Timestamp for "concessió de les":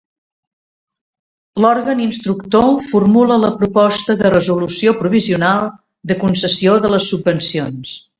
6.25-7.11